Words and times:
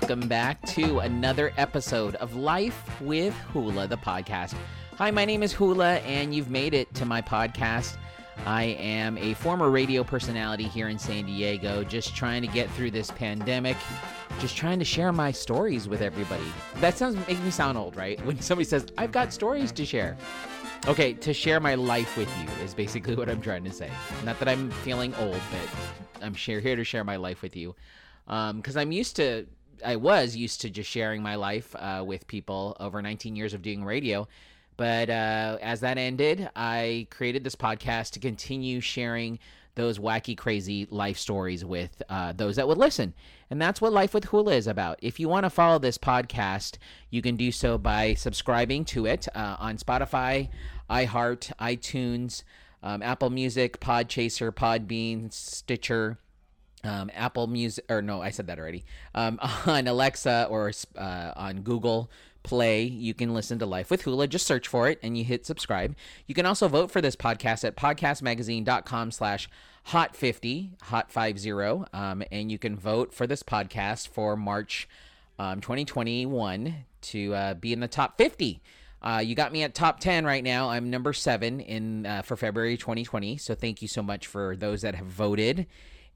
welcome 0.00 0.28
back 0.28 0.62
to 0.64 1.00
another 1.00 1.52
episode 1.56 2.14
of 2.16 2.36
Life 2.36 3.00
with 3.00 3.34
Hula, 3.52 3.88
the 3.88 3.96
podcast. 3.96 4.54
Hi, 4.96 5.10
my 5.10 5.24
name 5.24 5.42
is 5.42 5.52
Hula, 5.52 5.96
and 5.96 6.32
you've 6.32 6.50
made 6.50 6.72
it 6.72 6.94
to 6.94 7.04
my 7.04 7.20
podcast. 7.20 7.96
I 8.46 8.76
am 8.78 9.18
a 9.18 9.34
former 9.34 9.70
radio 9.70 10.04
personality 10.04 10.68
here 10.68 10.88
in 10.88 11.00
San 11.00 11.26
Diego, 11.26 11.82
just 11.82 12.14
trying 12.14 12.42
to 12.42 12.46
get 12.46 12.70
through 12.70 12.92
this 12.92 13.10
pandemic, 13.10 13.76
just 14.38 14.56
trying 14.56 14.78
to 14.78 14.84
share 14.84 15.12
my 15.12 15.32
stories 15.32 15.88
with 15.88 16.00
everybody. 16.00 16.46
That 16.76 16.96
sounds 16.96 17.16
make 17.26 17.42
me 17.42 17.50
sound 17.50 17.76
old, 17.76 17.96
right? 17.96 18.24
When 18.24 18.40
somebody 18.40 18.66
says, 18.66 18.86
I've 18.96 19.10
got 19.10 19.32
stories 19.32 19.72
to 19.72 19.84
share. 19.84 20.16
Okay, 20.86 21.12
to 21.14 21.34
share 21.34 21.58
my 21.58 21.74
life 21.74 22.16
with 22.16 22.30
you 22.38 22.64
is 22.64 22.72
basically 22.72 23.16
what 23.16 23.28
I'm 23.28 23.40
trying 23.40 23.64
to 23.64 23.72
say. 23.72 23.90
Not 24.24 24.38
that 24.38 24.48
I'm 24.48 24.70
feeling 24.70 25.12
old, 25.16 25.40
but 25.50 26.22
I'm 26.22 26.34
here 26.34 26.76
to 26.76 26.84
share 26.84 27.02
my 27.02 27.16
life 27.16 27.42
with 27.42 27.56
you. 27.56 27.74
Because 28.26 28.76
um, 28.76 28.80
I'm 28.80 28.92
used 28.92 29.16
to, 29.16 29.46
I 29.84 29.96
was 29.96 30.36
used 30.36 30.60
to 30.62 30.70
just 30.70 30.90
sharing 30.90 31.22
my 31.22 31.34
life 31.34 31.74
uh, 31.78 32.02
with 32.06 32.26
people 32.26 32.76
over 32.80 33.00
19 33.02 33.36
years 33.36 33.54
of 33.54 33.62
doing 33.62 33.84
radio. 33.84 34.28
But 34.76 35.10
uh, 35.10 35.58
as 35.60 35.80
that 35.80 35.98
ended, 35.98 36.48
I 36.54 37.08
created 37.10 37.42
this 37.42 37.56
podcast 37.56 38.12
to 38.12 38.20
continue 38.20 38.80
sharing 38.80 39.40
those 39.74 39.98
wacky, 39.98 40.36
crazy 40.36 40.86
life 40.90 41.16
stories 41.16 41.64
with 41.64 42.02
uh, 42.08 42.32
those 42.32 42.56
that 42.56 42.66
would 42.66 42.78
listen. 42.78 43.14
And 43.50 43.62
that's 43.62 43.80
what 43.80 43.92
Life 43.92 44.12
with 44.12 44.24
Hula 44.24 44.54
is 44.54 44.66
about. 44.66 44.98
If 45.00 45.18
you 45.18 45.28
want 45.28 45.44
to 45.44 45.50
follow 45.50 45.78
this 45.78 45.98
podcast, 45.98 46.78
you 47.10 47.22
can 47.22 47.36
do 47.36 47.50
so 47.50 47.78
by 47.78 48.14
subscribing 48.14 48.84
to 48.86 49.06
it 49.06 49.28
uh, 49.34 49.56
on 49.58 49.78
Spotify, 49.78 50.48
iHeart, 50.90 51.52
iTunes, 51.60 52.42
um, 52.82 53.02
Apple 53.02 53.30
Music, 53.30 53.80
Podchaser, 53.80 54.52
Podbean, 54.52 55.32
Stitcher. 55.32 56.18
Um, 56.84 57.10
Apple 57.14 57.46
Music, 57.46 57.84
or 57.88 58.02
no, 58.02 58.22
I 58.22 58.30
said 58.30 58.46
that 58.46 58.58
already. 58.58 58.84
Um, 59.14 59.38
on 59.66 59.86
Alexa 59.86 60.46
or 60.50 60.72
uh, 60.96 61.32
on 61.36 61.62
Google 61.62 62.10
Play, 62.42 62.84
you 62.84 63.14
can 63.14 63.34
listen 63.34 63.58
to 63.58 63.66
Life 63.66 63.90
with 63.90 64.02
Hula. 64.02 64.28
Just 64.28 64.46
search 64.46 64.68
for 64.68 64.88
it 64.88 64.98
and 65.02 65.18
you 65.18 65.24
hit 65.24 65.44
subscribe. 65.44 65.96
You 66.26 66.34
can 66.34 66.46
also 66.46 66.68
vote 66.68 66.90
for 66.90 67.00
this 67.00 67.16
podcast 67.16 67.64
at 67.64 67.76
podcastmagazine.com 67.76 69.10
slash 69.10 69.48
hot 69.84 70.16
50, 70.16 70.70
hot 70.82 71.10
50. 71.10 71.50
Um, 71.92 72.22
and 72.30 72.50
you 72.50 72.58
can 72.58 72.76
vote 72.76 73.12
for 73.12 73.26
this 73.26 73.42
podcast 73.42 74.08
for 74.08 74.36
March 74.36 74.88
um, 75.38 75.60
2021 75.60 76.74
to 77.00 77.34
uh, 77.34 77.54
be 77.54 77.72
in 77.72 77.80
the 77.80 77.88
top 77.88 78.16
50. 78.18 78.60
Uh, 79.00 79.22
you 79.24 79.34
got 79.34 79.52
me 79.52 79.62
at 79.62 79.74
top 79.74 80.00
10 80.00 80.24
right 80.24 80.42
now. 80.42 80.70
I'm 80.70 80.90
number 80.90 81.12
seven 81.12 81.60
in 81.60 82.04
uh, 82.06 82.22
for 82.22 82.36
February 82.36 82.76
2020. 82.76 83.36
So 83.36 83.54
thank 83.54 83.80
you 83.80 83.88
so 83.88 84.02
much 84.02 84.26
for 84.26 84.56
those 84.56 84.82
that 84.82 84.94
have 84.94 85.06
voted. 85.06 85.66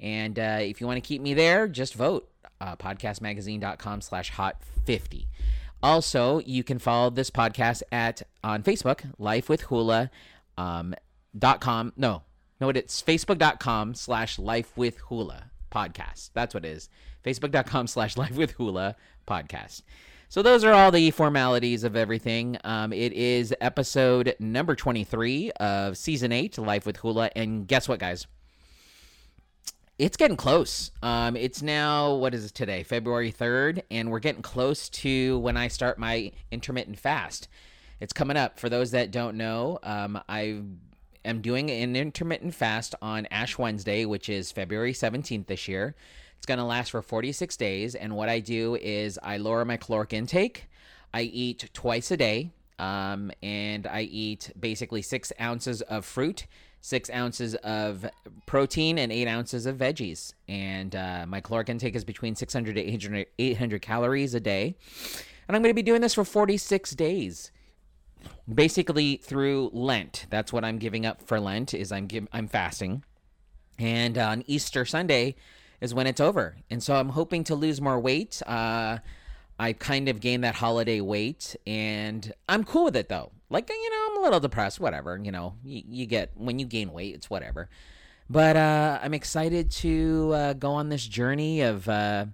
And 0.03 0.39
uh, 0.39 0.59
if 0.61 0.81
you 0.81 0.87
want 0.87 0.97
to 1.03 1.07
keep 1.07 1.23
me 1.23 1.33
there, 1.33 1.69
just 1.69 1.95
vote. 1.95 2.29
Uh, 2.61 2.77
podcastmagazine.com 2.77 4.01
slash 4.03 4.31
hot 4.31 4.63
50. 4.85 5.27
Also, 5.83 6.39
you 6.41 6.63
can 6.63 6.79
follow 6.79 7.11
this 7.11 7.31
podcast 7.31 7.83
at 7.91 8.23
on 8.45 8.63
Facebook, 8.63 9.05
Life 9.19 9.49
with 9.49 9.63
Hula, 9.63 10.11
um, 10.57 10.95
dot 11.37 11.61
com. 11.61 11.93
No, 11.97 12.23
no, 12.61 12.69
it's 12.69 13.03
facebook.com 13.03 13.95
slash 13.95 14.39
Life 14.39 14.77
with 14.77 14.99
Hula 15.09 15.51
podcast. 15.73 16.31
That's 16.35 16.55
what 16.55 16.65
it 16.65 16.69
is. 16.69 16.89
Facebook.com 17.25 17.89
slash 17.89 18.17
Life 18.17 18.37
with 18.37 18.53
Hula 18.53 18.95
podcast. 19.27 19.83
So 20.29 20.41
those 20.41 20.65
are 20.65 20.73
all 20.73 20.91
the 20.93 21.11
formalities 21.11 21.85
of 21.85 21.97
everything. 21.97 22.59
Um, 22.65 22.93
it 22.93 23.13
is 23.13 23.53
episode 23.61 24.35
number 24.39 24.77
23 24.77 25.51
of 25.53 25.97
season 25.99 26.33
8, 26.33 26.59
Life 26.59 26.87
with 26.87 26.99
Hula. 26.99 27.31
And 27.35 27.67
guess 27.67 27.89
what, 27.89 27.99
guys? 27.99 28.27
It's 30.03 30.17
getting 30.17 30.37
close. 30.37 30.91
Um, 31.01 31.37
it's 31.37 31.63
now, 31.63 32.15
what 32.15 32.35
is 32.35 32.47
it 32.47 32.55
today? 32.55 32.83
February 32.83 33.31
3rd. 33.31 33.83
And 33.89 34.11
we're 34.11 34.19
getting 34.19 34.43
close 34.43 34.89
to 34.89 35.39
when 35.39 35.57
I 35.57 35.69
start 35.69 35.97
my 35.97 36.33
intermittent 36.51 36.99
fast. 36.99 37.47
It's 38.01 38.13
coming 38.13 38.37
up. 38.37 38.59
For 38.59 38.69
those 38.69 38.91
that 38.91 39.13
don't 39.13 39.37
know, 39.37 39.79
um, 39.85 40.21
I 40.29 40.61
am 41.25 41.41
doing 41.41 41.71
an 41.71 41.95
intermittent 41.95 42.53
fast 42.53 42.97
on 43.01 43.27
Ash 43.31 43.57
Wednesday, 43.57 44.05
which 44.05 44.29
is 44.29 44.51
February 44.51 44.93
17th 44.93 45.47
this 45.47 45.69
year. 45.69 45.95
It's 46.37 46.47
going 46.47 46.59
to 46.59 46.65
last 46.65 46.91
for 46.91 47.01
46 47.01 47.57
days. 47.57 47.95
And 47.95 48.17
what 48.17 48.29
I 48.29 48.41
do 48.41 48.75
is 48.75 49.21
I 49.23 49.37
lower 49.37 49.65
my 49.65 49.77
caloric 49.77 50.13
intake. 50.13 50.69
I 51.15 51.23
eat 51.23 51.71
twice 51.75 52.11
a 52.11 52.17
day. 52.17 52.51
Um, 52.81 53.31
and 53.41 53.87
I 53.87 54.01
eat 54.01 54.51
basically 54.59 55.03
six 55.03 55.33
ounces 55.41 55.81
of 55.83 56.05
fruit, 56.05 56.49
six 56.83 57.09
ounces 57.11 57.55
of 57.55 58.05
protein, 58.45 58.99
and 58.99 59.11
eight 59.11 59.29
ounces 59.29 59.65
of 59.65 59.79
veggies. 59.79 60.35
And 60.49 60.95
uh, 60.95 61.25
my 61.27 61.41
caloric 61.41 61.71
intake 61.71 61.95
is 61.95 62.05
between 62.05 62.35
600 62.35 62.75
to 62.75 62.81
800, 62.83 63.27
800 63.39 63.81
calories 63.81 64.35
a 64.35 64.41
day. 64.41 64.77
And 65.49 65.57
I'm 65.57 65.63
going 65.63 65.71
to 65.71 65.75
be 65.75 65.83
doing 65.83 66.03
this 66.03 66.15
for 66.15 66.25
46 66.25 66.91
days 66.93 67.51
basically 68.53 69.17
through 69.17 69.71
Lent. 69.73 70.27
That's 70.31 70.53
what 70.53 70.65
I'm 70.65 70.79
giving 70.79 71.07
up 71.07 71.23
for 71.23 71.41
Lent 71.41 71.75
is 71.75 71.93
I'm 71.93 72.07
give, 72.07 72.27
I'm 72.33 72.49
fasting. 72.49 73.05
And 73.79 74.19
on 74.19 74.45
Easter 74.47 74.85
Sunday 74.85 75.37
is 75.81 75.95
when 75.95 76.07
it's 76.07 76.21
over. 76.21 76.57
And 76.71 76.83
so 76.83 76.97
I'm 76.97 77.11
hoping 77.11 77.45
to 77.45 77.55
lose 77.55 77.81
more 77.81 77.99
weight. 77.99 78.43
Uh, 78.47 78.99
I 79.59 79.73
kind 79.73 80.09
of 80.09 80.21
gained 80.21 80.45
that 80.45 80.57
holiday 80.57 81.01
weight 81.01 81.57
and 81.67 82.33
I'm 82.49 82.65
cool 82.65 82.85
with 82.85 82.97
it 82.97 83.09
though. 83.09 83.31
Like, 83.51 83.69
you 83.69 83.91
know, 83.91 84.02
little 84.23 84.41
depressed, 84.41 84.81
whatever, 84.81 85.21
you 85.23 85.33
know, 85.33 85.55
you, 85.65 85.83
you 85.89 86.07
get 86.07 86.31
when 86.37 86.59
you 86.59 86.67
gain 86.67 86.93
weight, 86.93 87.15
it's 87.15 87.29
whatever. 87.29 87.69
But 88.31 88.57
uh, 88.57 88.99
I'm 89.03 89.15
excited 89.15 89.71
to 89.73 90.33
uh, 90.35 90.53
go 90.55 90.73
on 90.73 90.89
this 90.89 91.07
journey 91.07 91.61
of 91.61 91.89
uh, 91.89 92.27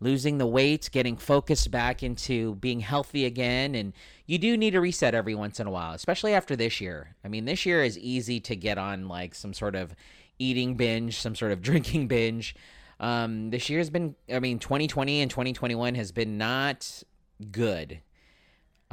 losing 0.00 0.38
the 0.38 0.46
weight, 0.46 0.90
getting 0.92 1.16
focused 1.16 1.70
back 1.70 2.02
into 2.02 2.56
being 2.56 2.80
healthy 2.80 3.24
again. 3.24 3.74
And 3.74 3.92
you 4.26 4.38
do 4.38 4.56
need 4.56 4.74
a 4.74 4.80
reset 4.80 5.14
every 5.14 5.34
once 5.34 5.60
in 5.60 5.66
a 5.66 5.70
while, 5.70 5.94
especially 5.94 6.34
after 6.34 6.56
this 6.56 6.80
year. 6.80 7.14
I 7.24 7.28
mean, 7.28 7.44
this 7.44 7.64
year 7.64 7.84
is 7.84 7.98
easy 7.98 8.40
to 8.40 8.56
get 8.56 8.78
on 8.78 9.08
like 9.08 9.34
some 9.34 9.54
sort 9.54 9.76
of 9.76 9.94
eating 10.38 10.74
binge, 10.74 11.20
some 11.20 11.34
sort 11.36 11.52
of 11.52 11.62
drinking 11.62 12.08
binge. 12.08 12.56
Um, 13.00 13.50
this 13.50 13.68
year 13.68 13.78
has 13.78 13.90
been, 13.90 14.14
I 14.32 14.40
mean, 14.40 14.58
2020 14.58 15.20
and 15.20 15.30
2021 15.30 15.94
has 15.94 16.12
been 16.12 16.38
not 16.38 17.02
good. 17.50 18.00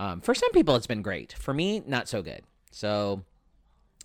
Um, 0.01 0.22
for 0.22 0.34
some 0.34 0.51
people, 0.51 0.75
it's 0.75 0.88
been 0.88 1.01
great. 1.01 1.34
For 1.34 1.53
me, 1.53 1.84
not 1.85 2.07
so 2.07 2.22
good. 2.22 2.41
So 2.72 3.23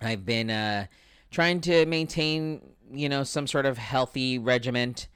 I've 0.03 0.27
been 0.27 0.51
uh, 0.51 0.87
trying 1.31 1.61
to 1.63 1.87
maintain, 1.87 2.61
you 2.93 3.09
know, 3.09 3.25
some 3.25 3.47
sort 3.47 3.67
of 3.67 3.79
healthy 3.79 4.39
regiment 4.39 5.09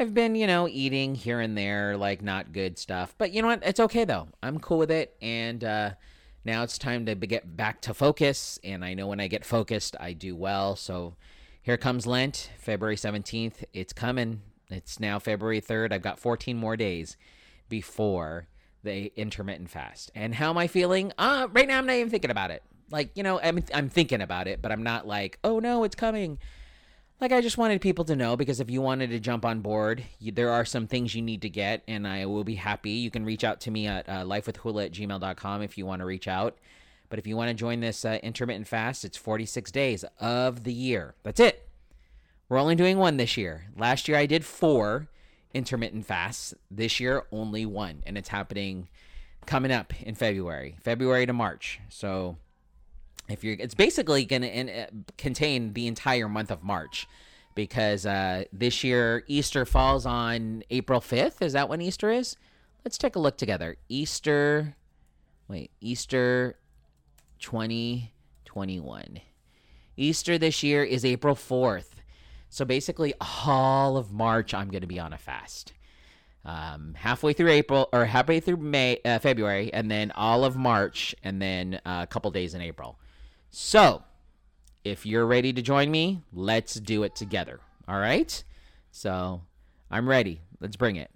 I've 0.00 0.14
been, 0.14 0.36
you 0.36 0.46
know, 0.46 0.68
eating 0.68 1.16
here 1.16 1.40
and 1.40 1.58
there, 1.58 1.96
like 1.96 2.22
not 2.22 2.52
good 2.52 2.78
stuff. 2.78 3.16
But 3.18 3.32
you 3.32 3.42
know 3.42 3.48
what? 3.48 3.64
It's 3.64 3.80
okay 3.80 4.04
though. 4.04 4.28
I'm 4.42 4.60
cool 4.60 4.78
with 4.78 4.92
it. 4.92 5.16
And 5.20 5.64
uh, 5.64 5.90
now 6.44 6.62
it's 6.62 6.78
time 6.78 7.04
to 7.06 7.16
get 7.16 7.56
back 7.56 7.80
to 7.82 7.94
focus. 7.94 8.60
And 8.62 8.84
I 8.84 8.94
know 8.94 9.08
when 9.08 9.18
I 9.18 9.26
get 9.26 9.44
focused, 9.44 9.96
I 9.98 10.12
do 10.12 10.36
well. 10.36 10.76
So 10.76 11.16
here 11.62 11.76
comes 11.76 12.06
Lent, 12.06 12.50
February 12.58 12.94
17th. 12.94 13.64
It's 13.72 13.92
coming. 13.92 14.42
It's 14.70 15.00
now 15.00 15.18
February 15.18 15.60
3rd. 15.60 15.92
I've 15.92 16.02
got 16.02 16.20
14 16.20 16.56
more 16.56 16.76
days 16.76 17.16
before 17.68 18.46
intermittent 19.16 19.70
fast. 19.70 20.10
And 20.14 20.34
how 20.34 20.50
am 20.50 20.58
I 20.58 20.66
feeling? 20.66 21.12
Uh, 21.18 21.48
right 21.52 21.68
now, 21.68 21.78
I'm 21.78 21.86
not 21.86 21.96
even 21.96 22.10
thinking 22.10 22.30
about 22.30 22.50
it. 22.50 22.62
Like, 22.90 23.10
you 23.14 23.22
know, 23.22 23.40
I'm, 23.40 23.62
I'm 23.74 23.88
thinking 23.88 24.22
about 24.22 24.48
it, 24.48 24.62
but 24.62 24.72
I'm 24.72 24.82
not 24.82 25.06
like, 25.06 25.38
oh 25.44 25.58
no, 25.58 25.84
it's 25.84 25.94
coming 25.94 26.38
like 27.20 27.32
I 27.32 27.40
just 27.40 27.58
wanted 27.58 27.80
people 27.80 28.04
to 28.04 28.16
know 28.16 28.36
because 28.36 28.60
if 28.60 28.70
you 28.70 28.80
wanted 28.80 29.10
to 29.10 29.18
jump 29.18 29.44
on 29.44 29.60
board, 29.60 30.04
you, 30.20 30.30
there 30.30 30.50
are 30.50 30.64
some 30.64 30.86
things 30.86 31.14
you 31.14 31.22
need 31.22 31.42
to 31.42 31.48
get, 31.48 31.82
and 31.88 32.06
I 32.06 32.26
will 32.26 32.44
be 32.44 32.54
happy. 32.54 32.90
You 32.90 33.10
can 33.10 33.24
reach 33.24 33.42
out 33.42 33.60
to 33.62 33.70
me 33.70 33.86
at 33.86 34.08
uh, 34.08 34.24
lifewithhula 34.24 34.86
at 34.86 34.92
gmail.com 34.92 35.62
if 35.62 35.76
you 35.76 35.84
want 35.84 36.00
to 36.00 36.06
reach 36.06 36.28
out. 36.28 36.58
But 37.08 37.18
if 37.18 37.26
you 37.26 37.36
want 37.36 37.48
to 37.48 37.54
join 37.54 37.80
this 37.80 38.04
uh, 38.04 38.18
intermittent 38.22 38.68
fast, 38.68 39.04
it's 39.04 39.16
46 39.16 39.70
days 39.72 40.04
of 40.20 40.64
the 40.64 40.72
year. 40.72 41.14
That's 41.22 41.40
it. 41.40 41.68
We're 42.48 42.58
only 42.58 42.76
doing 42.76 42.98
one 42.98 43.16
this 43.16 43.36
year. 43.36 43.66
Last 43.76 44.08
year 44.08 44.16
I 44.16 44.26
did 44.26 44.44
four 44.44 45.08
intermittent 45.54 46.06
fasts. 46.06 46.54
This 46.70 47.00
year, 47.00 47.24
only 47.32 47.66
one. 47.66 48.02
And 48.06 48.18
it's 48.18 48.28
happening 48.28 48.88
coming 49.46 49.72
up 49.72 49.92
in 50.02 50.14
February, 50.14 50.76
February 50.82 51.26
to 51.26 51.32
March. 51.32 51.80
So 51.88 52.36
if 53.28 53.44
you're 53.44 53.56
it's 53.58 53.74
basically 53.74 54.24
going 54.24 54.42
to 54.42 54.82
uh, 54.82 54.86
contain 55.16 55.72
the 55.74 55.86
entire 55.86 56.28
month 56.28 56.50
of 56.50 56.62
march 56.62 57.06
because 57.54 58.06
uh, 58.06 58.44
this 58.52 58.82
year 58.82 59.24
easter 59.26 59.64
falls 59.64 60.06
on 60.06 60.62
april 60.70 61.00
5th 61.00 61.42
is 61.42 61.52
that 61.52 61.68
when 61.68 61.80
easter 61.82 62.10
is 62.10 62.36
let's 62.84 62.98
take 62.98 63.16
a 63.16 63.18
look 63.18 63.36
together 63.36 63.76
easter 63.88 64.76
wait 65.48 65.70
easter 65.80 66.56
2021 67.40 69.20
easter 69.96 70.38
this 70.38 70.62
year 70.62 70.82
is 70.82 71.04
april 71.04 71.34
4th 71.34 71.97
so 72.48 72.64
basically 72.64 73.14
all 73.20 73.96
of 73.96 74.12
march 74.12 74.54
i'm 74.54 74.68
going 74.68 74.80
to 74.80 74.86
be 74.86 75.00
on 75.00 75.12
a 75.12 75.18
fast 75.18 75.72
um, 76.44 76.94
halfway 76.96 77.34
through 77.34 77.50
April 77.50 77.90
or 77.92 78.06
halfway 78.06 78.40
through 78.40 78.56
May, 78.56 79.00
uh, 79.04 79.18
February, 79.18 79.72
and 79.72 79.90
then 79.90 80.10
all 80.12 80.44
of 80.44 80.56
March, 80.56 81.14
and 81.22 81.42
then 81.42 81.80
uh, 81.84 82.00
a 82.02 82.06
couple 82.06 82.30
days 82.30 82.54
in 82.54 82.62
April. 82.62 82.98
So, 83.50 84.02
if 84.82 85.04
you're 85.04 85.26
ready 85.26 85.52
to 85.52 85.60
join 85.60 85.90
me, 85.90 86.22
let's 86.32 86.74
do 86.74 87.02
it 87.02 87.14
together. 87.14 87.60
All 87.86 87.98
right? 87.98 88.42
So, 88.90 89.42
I'm 89.90 90.08
ready. 90.08 90.40
Let's 90.58 90.76
bring 90.76 90.96
it. 90.96 91.10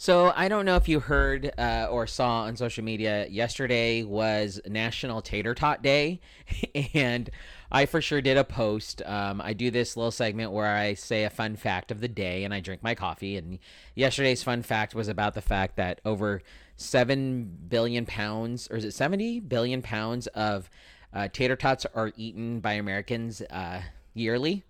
So 0.00 0.32
I 0.36 0.46
don't 0.46 0.64
know 0.64 0.76
if 0.76 0.88
you 0.88 1.00
heard 1.00 1.50
uh, 1.58 1.88
or 1.90 2.06
saw 2.06 2.42
on 2.42 2.54
social 2.54 2.84
media. 2.84 3.26
Yesterday 3.26 4.04
was 4.04 4.60
National 4.64 5.20
Tater 5.20 5.56
Tot 5.56 5.82
Day, 5.82 6.20
and 6.94 7.28
I 7.72 7.84
for 7.84 8.00
sure 8.00 8.20
did 8.20 8.36
a 8.36 8.44
post. 8.44 9.02
Um, 9.04 9.40
I 9.40 9.54
do 9.54 9.72
this 9.72 9.96
little 9.96 10.12
segment 10.12 10.52
where 10.52 10.72
I 10.72 10.94
say 10.94 11.24
a 11.24 11.30
fun 11.30 11.56
fact 11.56 11.90
of 11.90 12.00
the 12.00 12.06
day, 12.06 12.44
and 12.44 12.54
I 12.54 12.60
drink 12.60 12.80
my 12.80 12.94
coffee. 12.94 13.36
And 13.36 13.58
yesterday's 13.96 14.40
fun 14.40 14.62
fact 14.62 14.94
was 14.94 15.08
about 15.08 15.34
the 15.34 15.42
fact 15.42 15.74
that 15.78 16.00
over 16.04 16.42
seven 16.76 17.58
billion 17.68 18.06
pounds, 18.06 18.68
or 18.70 18.76
is 18.76 18.84
it 18.84 18.92
seventy 18.94 19.40
billion 19.40 19.82
pounds 19.82 20.28
of 20.28 20.70
uh, 21.12 21.26
tater 21.26 21.56
tots 21.56 21.86
are 21.92 22.12
eaten 22.16 22.60
by 22.60 22.74
Americans 22.74 23.42
uh, 23.50 23.80
yearly. 24.14 24.62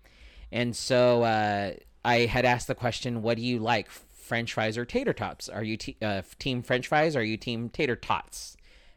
And 0.51 0.75
so 0.75 1.21
uh, 1.21 1.73
I 2.03 2.15
had 2.21 2.45
asked 2.45 2.67
the 2.67 2.73
question, 2.73 3.21
"What 3.21 3.37
do 3.37 3.43
you 3.43 3.59
like?" 3.59 3.89
French 4.29 4.53
fries 4.53 4.77
or 4.77 4.85
tater 4.85 5.11
tots? 5.11 5.49
Are 5.49 5.63
you 5.63 5.75
t- 5.75 5.97
uh, 6.01 6.21
team 6.37 6.61
French 6.61 6.87
fries? 6.87 7.15
Or 7.15 7.19
are 7.19 7.23
you 7.23 7.35
team 7.35 7.67
tater 7.67 7.95
tots? 7.97 8.55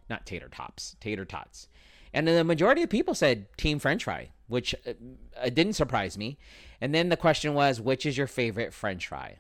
Not 0.09 0.27
tater 0.27 0.49
tops, 0.49 0.95
tater 1.01 1.25
tots. 1.25 1.69
And 2.13 2.29
the 2.29 2.45
majority 2.45 2.83
of 2.83 2.91
people 2.91 3.15
said 3.15 3.47
team 3.57 3.79
French 3.79 4.05
fry, 4.05 4.31
which 4.47 4.75
uh, 4.87 5.49
didn't 5.49 5.73
surprise 5.73 6.19
me. 6.19 6.37
And 6.81 6.95
then 6.95 7.09
the 7.09 7.17
question 7.17 7.55
was, 7.55 7.81
which 7.81 8.05
is 8.05 8.19
your 8.19 8.27
favorite 8.27 8.75
French 8.75 9.09
fry? 9.09 9.39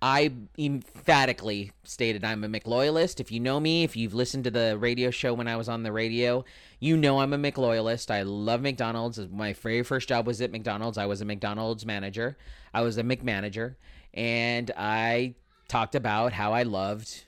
I 0.00 0.32
emphatically 0.56 1.72
stated 1.82 2.24
I'm 2.24 2.44
a 2.44 2.48
McLoyalist. 2.48 3.18
If 3.18 3.32
you 3.32 3.40
know 3.40 3.58
me, 3.58 3.82
if 3.82 3.96
you've 3.96 4.14
listened 4.14 4.44
to 4.44 4.50
the 4.50 4.78
radio 4.78 5.10
show 5.10 5.34
when 5.34 5.48
I 5.48 5.56
was 5.56 5.68
on 5.68 5.82
the 5.82 5.90
radio, 5.90 6.44
you 6.78 6.96
know 6.96 7.20
I'm 7.20 7.32
a 7.32 7.38
McLoyalist. 7.38 8.10
I 8.10 8.22
love 8.22 8.60
McDonald's. 8.60 9.18
My 9.18 9.54
very 9.54 9.82
first 9.82 10.08
job 10.08 10.26
was 10.26 10.40
at 10.40 10.52
McDonald's. 10.52 10.98
I 10.98 11.06
was 11.06 11.20
a 11.20 11.24
McDonald's 11.24 11.84
manager. 11.84 12.38
I 12.72 12.82
was 12.82 12.96
a 12.96 13.02
McManager. 13.02 13.74
And 14.14 14.70
I 14.76 15.34
talked 15.66 15.96
about 15.96 16.32
how 16.32 16.52
I 16.52 16.62
loved 16.62 17.24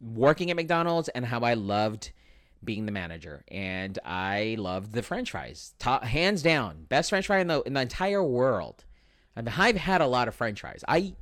working 0.00 0.50
at 0.50 0.56
McDonald's 0.56 1.08
and 1.08 1.26
how 1.26 1.40
I 1.40 1.54
loved 1.54 2.12
being 2.62 2.86
the 2.86 2.92
manager. 2.92 3.44
And 3.48 3.98
I 4.04 4.54
loved 4.60 4.92
the 4.92 5.02
french 5.02 5.32
fries. 5.32 5.74
Hands 5.82 6.40
down, 6.40 6.84
best 6.88 7.10
french 7.10 7.26
fry 7.26 7.40
in 7.40 7.48
the, 7.48 7.62
in 7.62 7.72
the 7.72 7.80
entire 7.80 8.22
world. 8.22 8.84
I've 9.36 9.76
had 9.76 10.00
a 10.00 10.06
lot 10.06 10.28
of 10.28 10.36
french 10.36 10.60
fries. 10.60 10.84
I 10.86 11.14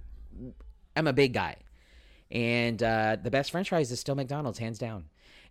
I'm 1.00 1.06
a 1.06 1.14
big 1.14 1.32
guy. 1.32 1.56
And 2.30 2.82
uh, 2.82 3.16
the 3.22 3.30
best 3.30 3.52
French 3.52 3.70
fries 3.70 3.90
is 3.90 3.98
still 3.98 4.14
McDonald's, 4.14 4.58
hands 4.58 4.78
down. 4.78 5.06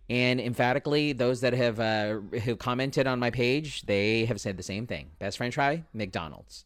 And 0.08 0.40
emphatically, 0.40 1.12
those 1.12 1.40
that 1.40 1.54
have 1.54 1.80
uh, 1.80 2.20
who 2.44 2.54
commented 2.54 3.08
on 3.08 3.18
my 3.18 3.30
page, 3.30 3.82
they 3.82 4.26
have 4.26 4.40
said 4.40 4.56
the 4.56 4.62
same 4.62 4.86
thing. 4.86 5.10
Best 5.18 5.38
French 5.38 5.56
fry, 5.56 5.82
McDonald's. 5.92 6.64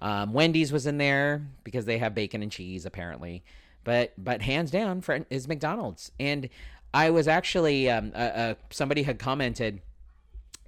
Um, 0.00 0.32
Wendy's 0.32 0.70
was 0.70 0.86
in 0.86 0.98
there 0.98 1.44
because 1.64 1.84
they 1.84 1.98
have 1.98 2.14
bacon 2.14 2.44
and 2.44 2.52
cheese, 2.52 2.86
apparently. 2.86 3.42
But 3.82 4.12
but 4.16 4.40
hands 4.40 4.70
down, 4.70 5.02
is 5.28 5.48
McDonald's. 5.48 6.12
And 6.20 6.48
I 6.94 7.10
was 7.10 7.26
actually 7.26 7.90
um, 7.90 8.12
uh, 8.14 8.54
somebody 8.70 9.02
had 9.02 9.18
commented. 9.18 9.80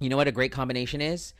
You 0.01 0.09
know 0.09 0.17
what 0.17 0.27
a 0.27 0.33
great 0.33 0.51
combination 0.51 0.99
is? 0.99 1.33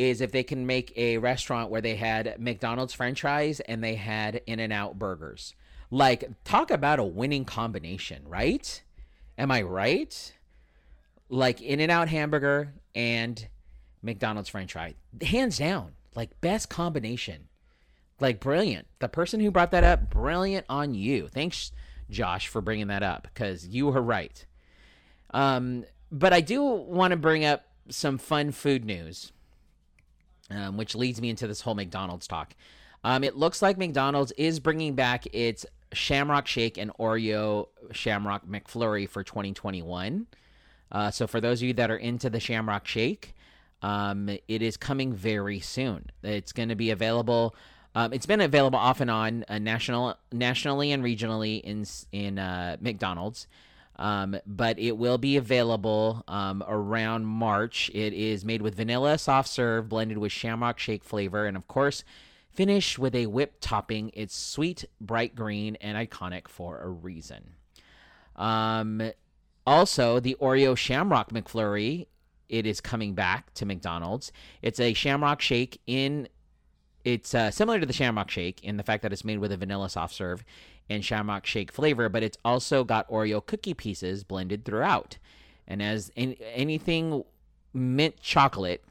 is 0.00 0.22
if 0.22 0.32
they 0.32 0.42
can 0.42 0.66
make 0.66 0.96
a 0.96 1.18
restaurant 1.18 1.70
where 1.70 1.82
they 1.82 1.94
had 1.94 2.36
McDonald's 2.38 2.94
french 2.94 3.20
fries 3.20 3.60
and 3.60 3.84
they 3.84 3.94
had 3.96 4.40
In 4.46 4.58
N 4.58 4.72
Out 4.72 4.98
burgers. 4.98 5.54
Like, 5.90 6.30
talk 6.44 6.70
about 6.70 6.98
a 6.98 7.04
winning 7.04 7.44
combination, 7.44 8.22
right? 8.26 8.82
Am 9.36 9.50
I 9.50 9.62
right? 9.62 10.32
Like, 11.28 11.60
In 11.60 11.80
and 11.80 11.90
Out 11.90 12.08
hamburger 12.08 12.72
and 12.94 13.48
McDonald's 14.02 14.48
french 14.48 14.72
fry. 14.72 14.94
Hands 15.22 15.56
down. 15.56 15.92
Like, 16.14 16.40
best 16.40 16.68
combination. 16.68 17.48
Like, 18.20 18.40
brilliant. 18.40 18.86
The 18.98 19.08
person 19.08 19.40
who 19.40 19.50
brought 19.50 19.70
that 19.72 19.84
up, 19.84 20.10
brilliant 20.10 20.66
on 20.68 20.94
you. 20.94 21.28
Thanks, 21.28 21.72
Josh, 22.08 22.46
for 22.48 22.60
bringing 22.60 22.88
that 22.88 23.02
up 23.02 23.22
because 23.32 23.66
you 23.66 23.86
were 23.86 24.02
right. 24.02 24.44
Um, 25.32 25.84
but 26.12 26.32
I 26.32 26.40
do 26.40 26.62
want 26.62 27.12
to 27.12 27.16
bring 27.16 27.44
up 27.44 27.64
some 27.88 28.18
fun 28.18 28.52
food 28.52 28.84
news 28.84 29.32
um, 30.50 30.76
which 30.76 30.94
leads 30.94 31.20
me 31.20 31.30
into 31.30 31.46
this 31.46 31.60
whole 31.60 31.74
McDonald's 31.74 32.26
talk. 32.26 32.54
Um, 33.04 33.24
it 33.24 33.36
looks 33.36 33.62
like 33.62 33.78
McDonald's 33.78 34.32
is 34.32 34.60
bringing 34.60 34.94
back 34.94 35.26
its 35.32 35.64
Shamrock 35.92 36.46
Shake 36.46 36.78
and 36.78 36.92
Oreo 36.98 37.68
Shamrock 37.92 38.46
McFlurry 38.46 39.08
for 39.08 39.22
2021. 39.22 40.26
Uh, 40.92 41.10
so 41.10 41.26
for 41.26 41.40
those 41.40 41.60
of 41.60 41.68
you 41.68 41.74
that 41.74 41.90
are 41.90 41.96
into 41.96 42.30
the 42.30 42.40
Shamrock 42.40 42.86
Shake, 42.86 43.34
um, 43.82 44.28
it 44.28 44.62
is 44.62 44.76
coming 44.76 45.12
very 45.12 45.60
soon. 45.60 46.10
It's 46.22 46.52
going 46.52 46.68
to 46.68 46.74
be 46.74 46.90
available. 46.90 47.54
Um, 47.94 48.12
it's 48.12 48.26
been 48.26 48.40
available 48.40 48.78
off 48.78 49.00
and 49.00 49.10
on 49.10 49.44
uh, 49.48 49.58
national, 49.58 50.16
nationally 50.32 50.92
and 50.92 51.02
regionally 51.02 51.60
in 51.62 51.84
in 52.12 52.38
uh, 52.38 52.76
McDonald's. 52.80 53.46
Um, 53.96 54.38
but 54.46 54.78
it 54.78 54.96
will 54.96 55.18
be 55.18 55.36
available 55.36 56.24
um, 56.26 56.64
around 56.66 57.26
March. 57.26 57.90
It 57.92 58.14
is 58.14 58.46
made 58.46 58.62
with 58.62 58.74
vanilla 58.74 59.18
soft 59.18 59.48
serve 59.48 59.90
blended 59.90 60.16
with 60.16 60.32
shamrock 60.32 60.78
shake 60.78 61.04
flavor, 61.04 61.44
and 61.44 61.54
of 61.54 61.68
course, 61.68 62.02
finished 62.52 62.98
with 62.98 63.14
a 63.14 63.26
whipped 63.26 63.60
topping. 63.60 64.10
It's 64.14 64.36
sweet, 64.36 64.84
bright 65.00 65.34
green, 65.34 65.76
and 65.76 65.96
iconic 65.96 66.48
for 66.48 66.80
a 66.80 66.88
reason. 66.88 67.54
Um, 68.36 69.12
also, 69.66 70.20
the 70.20 70.36
Oreo 70.40 70.76
Shamrock 70.76 71.30
McFlurry. 71.30 72.06
It 72.48 72.66
is 72.66 72.80
coming 72.80 73.14
back 73.14 73.54
to 73.54 73.64
McDonald's. 73.64 74.32
It's 74.60 74.80
a 74.80 74.92
Shamrock 74.92 75.40
Shake 75.40 75.80
in 75.86 76.28
it's 77.04 77.34
uh, 77.34 77.50
similar 77.50 77.80
to 77.80 77.86
the 77.86 77.92
Shamrock 77.92 78.30
Shake 78.30 78.62
in 78.62 78.76
the 78.76 78.82
fact 78.82 79.02
that 79.02 79.12
it's 79.12 79.24
made 79.24 79.38
with 79.38 79.52
a 79.52 79.56
vanilla 79.56 79.88
soft 79.88 80.14
serve 80.14 80.44
and 80.88 81.04
Shamrock 81.04 81.46
Shake 81.46 81.72
flavor, 81.72 82.08
but 82.08 82.22
it's 82.22 82.36
also 82.44 82.84
got 82.84 83.08
Oreo 83.08 83.44
cookie 83.44 83.74
pieces 83.74 84.24
blended 84.24 84.64
throughout. 84.64 85.16
And 85.66 85.82
as 85.82 86.10
in, 86.16 86.34
anything 86.52 87.24
mint 87.72 88.20
chocolate, 88.20 88.84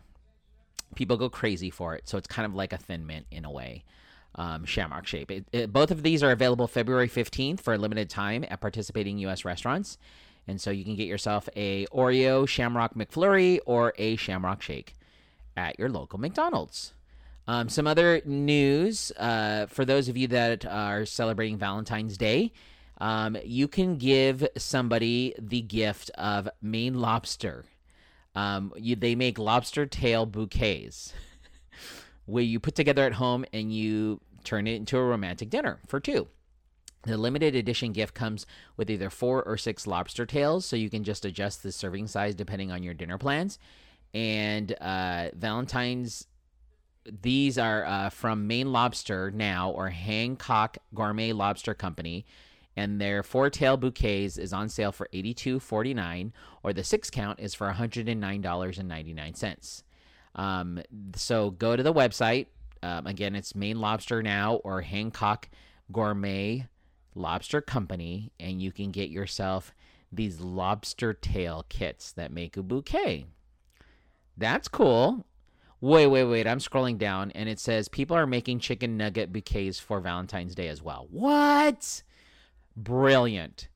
people 0.95 1.17
go 1.17 1.29
crazy 1.29 1.69
for 1.69 1.95
it. 1.95 2.07
So 2.07 2.17
it's 2.17 2.27
kind 2.27 2.45
of 2.45 2.53
like 2.55 2.73
a 2.73 2.77
thin 2.77 3.05
mint 3.05 3.25
in 3.31 3.45
a 3.45 3.51
way. 3.51 3.83
Um, 4.35 4.63
Shamrock 4.63 5.07
Shake. 5.07 5.31
It, 5.31 5.45
it, 5.51 5.73
both 5.73 5.89
of 5.91 6.03
these 6.03 6.21
are 6.21 6.31
available 6.31 6.67
February 6.67 7.09
15th 7.09 7.59
for 7.59 7.73
a 7.73 7.77
limited 7.77 8.09
time 8.09 8.45
at 8.49 8.61
participating 8.61 9.17
U.S. 9.19 9.43
restaurants. 9.43 9.97
And 10.47 10.61
so 10.61 10.71
you 10.71 10.83
can 10.83 10.95
get 10.95 11.07
yourself 11.07 11.49
a 11.55 11.85
Oreo 11.87 12.47
Shamrock 12.47 12.95
McFlurry 12.95 13.59
or 13.65 13.93
a 13.97 14.15
Shamrock 14.15 14.61
Shake 14.61 14.93
at 15.57 15.77
your 15.79 15.89
local 15.89 16.19
McDonald's. 16.19 16.93
Um, 17.47 17.69
some 17.69 17.87
other 17.87 18.21
news 18.25 19.11
uh, 19.17 19.65
for 19.65 19.83
those 19.83 20.07
of 20.07 20.15
you 20.15 20.27
that 20.27 20.65
are 20.65 21.05
celebrating 21.05 21.57
Valentine's 21.57 22.17
Day. 22.17 22.51
Um, 22.99 23.37
you 23.43 23.67
can 23.67 23.97
give 23.97 24.47
somebody 24.57 25.33
the 25.39 25.61
gift 25.61 26.11
of 26.11 26.49
Maine 26.61 26.95
lobster. 26.95 27.65
Um, 28.39 28.71
you, 28.77 28.95
they 28.95 29.15
make 29.15 29.37
lobster 29.37 29.85
tail 29.85 30.25
bouquets 30.25 31.13
where 32.25 32.43
you 32.43 32.59
put 32.61 32.73
together 32.73 33.03
at 33.03 33.13
home 33.13 33.43
and 33.51 33.73
you 33.73 34.21
turn 34.45 34.65
it 34.65 34.75
into 34.75 34.97
a 34.97 35.03
romantic 35.03 35.49
dinner 35.49 35.79
for 35.87 35.99
two. 35.99 36.29
The 37.03 37.17
limited 37.17 37.53
edition 37.53 37.91
gift 37.91 38.13
comes 38.13 38.45
with 38.77 38.89
either 38.89 39.09
four 39.09 39.43
or 39.43 39.57
six 39.57 39.85
lobster 39.85 40.25
tails, 40.25 40.65
so 40.65 40.77
you 40.77 40.89
can 40.89 41.03
just 41.03 41.25
adjust 41.25 41.63
the 41.63 41.71
serving 41.73 42.07
size 42.07 42.33
depending 42.33 42.71
on 42.71 42.81
your 42.81 42.93
dinner 42.93 43.17
plans. 43.17 43.59
And 44.13 44.71
uh, 44.79 45.29
Valentine's 45.35 46.25
these 47.21 47.57
are 47.57 47.85
uh, 47.85 48.09
from 48.09 48.47
Maine 48.47 48.71
Lobster 48.71 49.31
now 49.31 49.71
or 49.71 49.89
Hancock 49.89 50.77
Gourmet 50.93 51.33
Lobster 51.33 51.73
Company. 51.73 52.25
And 52.79 53.01
their 53.01 53.23
four 53.23 53.49
tail 53.49 53.75
bouquets 53.75 54.37
is 54.37 54.53
on 54.53 54.69
sale 54.69 54.93
for 54.93 55.09
$82.49, 55.13 56.31
or 56.63 56.71
the 56.71 56.85
six 56.85 57.09
count 57.09 57.41
is 57.41 57.53
for 57.53 57.69
$109.99. 57.73 59.83
Um, 60.35 60.81
so 61.13 61.51
go 61.51 61.75
to 61.75 61.83
the 61.83 61.93
website. 61.93 62.45
Um, 62.81 63.05
again, 63.05 63.35
it's 63.35 63.53
Maine 63.53 63.81
Lobster 63.81 64.23
now 64.23 64.61
or 64.63 64.79
Hancock 64.79 65.49
Gourmet 65.91 66.69
Lobster 67.15 67.59
Company, 67.59 68.31
and 68.39 68.61
you 68.61 68.71
can 68.71 68.91
get 68.91 69.09
yourself 69.09 69.75
these 70.09 70.39
lobster 70.39 71.11
tail 71.11 71.65
kits 71.67 72.13
that 72.13 72.31
make 72.31 72.55
a 72.55 72.63
bouquet. 72.63 73.25
That's 74.37 74.69
cool. 74.69 75.25
Wait, 75.81 76.07
wait, 76.07 76.23
wait. 76.23 76.47
I'm 76.47 76.59
scrolling 76.59 76.97
down 76.97 77.31
and 77.31 77.49
it 77.49 77.59
says 77.59 77.89
people 77.89 78.15
are 78.15 78.25
making 78.25 78.59
chicken 78.59 78.95
nugget 78.95 79.33
bouquets 79.33 79.79
for 79.79 79.99
Valentine's 79.99 80.55
Day 80.55 80.69
as 80.69 80.81
well. 80.81 81.07
What? 81.11 82.03
Brilliant. 82.83 83.67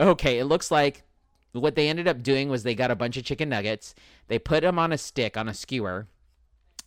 Okay, 0.00 0.38
it 0.38 0.44
looks 0.44 0.70
like 0.70 1.02
what 1.52 1.74
they 1.74 1.88
ended 1.88 2.06
up 2.06 2.22
doing 2.22 2.48
was 2.48 2.62
they 2.62 2.74
got 2.74 2.90
a 2.90 2.96
bunch 2.96 3.16
of 3.16 3.24
chicken 3.24 3.48
nuggets, 3.48 3.94
they 4.28 4.38
put 4.38 4.62
them 4.62 4.78
on 4.78 4.92
a 4.92 4.98
stick 4.98 5.36
on 5.36 5.48
a 5.48 5.54
skewer, 5.54 6.06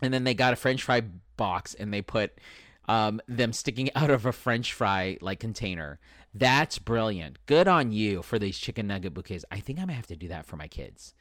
and 0.01 0.13
then 0.13 0.23
they 0.23 0.33
got 0.33 0.53
a 0.53 0.55
french 0.55 0.83
fry 0.83 1.01
box 1.35 1.73
and 1.73 1.93
they 1.93 2.01
put 2.01 2.39
um, 2.87 3.21
them 3.27 3.53
sticking 3.53 3.89
out 3.95 4.09
of 4.09 4.25
a 4.25 4.31
french 4.31 4.73
fry 4.73 5.17
like 5.19 5.39
container. 5.39 5.99
That's 6.33 6.79
brilliant. 6.79 7.39
Good 7.45 7.67
on 7.67 7.91
you 7.91 8.21
for 8.21 8.37
these 8.37 8.57
chicken 8.57 8.87
nugget 8.87 9.13
bouquets. 9.13 9.45
I 9.49 9.59
think 9.59 9.79
I'm 9.79 9.87
to 9.87 9.93
have 9.93 10.07
to 10.07 10.15
do 10.15 10.27
that 10.27 10.45
for 10.45 10.57
my 10.57 10.67
kids. 10.67 11.13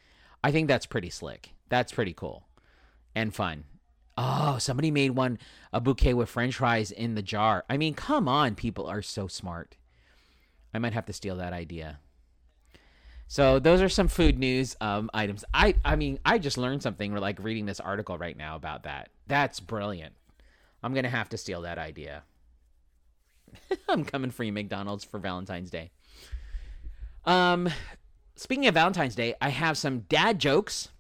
I 0.43 0.51
think 0.51 0.69
that's 0.69 0.87
pretty 0.87 1.11
slick. 1.11 1.55
That's 1.69 1.93
pretty 1.93 2.13
cool 2.13 2.47
and 3.15 3.35
fun. 3.35 3.65
Oh, 4.17 4.59
somebody 4.59 4.91
made 4.91 5.13
one 5.13 5.39
a 5.73 5.81
bouquet 5.81 6.15
with 6.15 6.29
french 6.29 6.57
fries 6.57 6.91
in 6.91 7.15
the 7.15 7.23
jar. 7.23 7.65
I 7.69 7.77
mean, 7.77 7.95
come 7.95 8.29
on, 8.29 8.55
people 8.55 8.87
are 8.87 9.03
so 9.03 9.27
smart. 9.27 9.77
I 10.75 10.79
might 10.79 10.93
have 10.93 11.07
to 11.07 11.13
steal 11.13 11.37
that 11.37 11.53
idea. 11.53 12.01
So 13.29 13.59
those 13.59 13.81
are 13.81 13.89
some 13.89 14.09
food 14.09 14.39
news 14.39 14.77
um, 14.81 15.11
items. 15.15 15.45
I 15.55 15.77
I 15.85 15.97
mean, 15.97 16.19
I 16.25 16.39
just 16.39 16.59
learned 16.59 16.83
something. 16.83 17.13
We're 17.13 17.21
like 17.21 17.43
reading 17.43 17.67
this 17.67 17.81
article 17.81 18.19
right 18.19 18.37
now 18.37 18.57
about 18.57 18.83
that. 18.83 19.09
That's 19.27 19.61
brilliant. 19.61 20.15
I'm 20.83 20.93
gonna 20.93 21.09
have 21.09 21.31
to 21.31 21.39
steal 21.39 21.63
that 21.63 21.79
idea. 21.79 22.25
I'm 23.89 24.05
coming 24.05 24.31
for 24.31 24.45
you, 24.45 24.53
McDonald's, 24.53 25.05
for 25.05 25.19
Valentine's 25.19 25.71
Day. 25.71 25.91
Um, 27.25 27.71
speaking 28.37 28.67
of 28.67 28.75
Valentine's 28.75 29.15
Day, 29.15 29.35
I 29.41 29.49
have 29.49 29.79
some 29.79 30.01
dad 30.01 30.39
jokes 30.39 30.91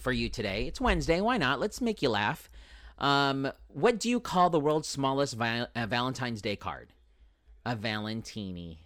for 0.00 0.12
you 0.12 0.28
today. 0.28 0.66
It's 0.66 0.80
Wednesday. 0.80 1.20
Why 1.20 1.36
not? 1.36 1.60
Let's 1.60 1.80
make 1.80 2.02
you 2.02 2.08
laugh. 2.08 2.50
Um, 2.98 3.52
what 3.68 4.00
do 4.00 4.08
you 4.08 4.20
call 4.20 4.50
the 4.50 4.60
world's 4.60 4.88
smallest 4.88 5.40
uh, 5.40 5.66
Valentine's 5.86 6.42
Day 6.42 6.56
card? 6.56 6.92
A 7.64 7.76
Valentini. 7.76 8.85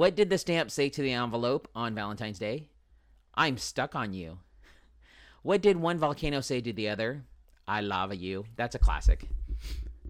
What 0.00 0.16
did 0.16 0.30
the 0.30 0.38
stamp 0.38 0.70
say 0.70 0.88
to 0.88 1.02
the 1.02 1.12
envelope 1.12 1.68
on 1.74 1.94
Valentine's 1.94 2.38
Day? 2.38 2.70
I'm 3.34 3.58
stuck 3.58 3.94
on 3.94 4.14
you. 4.14 4.38
What 5.42 5.60
did 5.60 5.76
one 5.76 5.98
volcano 5.98 6.40
say 6.40 6.62
to 6.62 6.72
the 6.72 6.88
other? 6.88 7.26
I 7.68 7.82
lava 7.82 8.16
you. 8.16 8.46
That's 8.56 8.74
a 8.74 8.78
classic. 8.78 9.28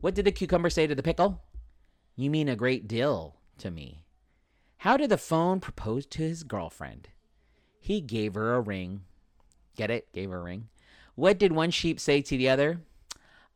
What 0.00 0.14
did 0.14 0.26
the 0.26 0.30
cucumber 0.30 0.70
say 0.70 0.86
to 0.86 0.94
the 0.94 1.02
pickle? 1.02 1.42
You 2.14 2.30
mean 2.30 2.48
a 2.48 2.54
great 2.54 2.86
deal 2.86 3.34
to 3.58 3.72
me. 3.72 4.04
How 4.76 4.96
did 4.96 5.10
the 5.10 5.18
phone 5.18 5.58
propose 5.58 6.06
to 6.06 6.22
his 6.22 6.44
girlfriend? 6.44 7.08
He 7.80 8.00
gave 8.00 8.34
her 8.34 8.54
a 8.54 8.60
ring. 8.60 9.00
Get 9.74 9.90
it? 9.90 10.06
Gave 10.12 10.30
her 10.30 10.38
a 10.38 10.44
ring. 10.44 10.68
What 11.16 11.36
did 11.36 11.50
one 11.50 11.72
sheep 11.72 11.98
say 11.98 12.22
to 12.22 12.36
the 12.36 12.48
other? 12.48 12.82